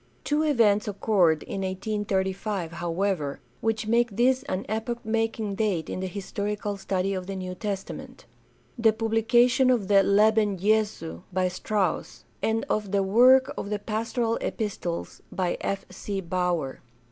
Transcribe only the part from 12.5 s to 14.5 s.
of the work on the Pastoral